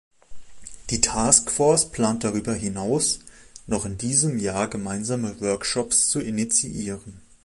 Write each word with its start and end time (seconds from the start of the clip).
Die 0.89 0.99
Taskforce 0.99 1.91
plant 1.91 2.23
darüber 2.23 2.55
hinaus, 2.55 3.19
noch 3.67 3.85
in 3.85 3.99
diesem 3.99 4.39
Jahr 4.39 4.67
gemeinsame 4.67 5.39
Workshops 5.41 6.07
zu 6.09 6.19
initiieren. 6.21 7.21